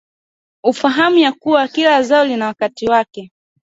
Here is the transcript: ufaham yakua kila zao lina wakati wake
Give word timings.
ufaham 0.63 1.17
yakua 1.17 1.67
kila 1.67 2.03
zao 2.03 2.25
lina 2.25 2.45
wakati 2.47 2.87
wake 2.89 3.31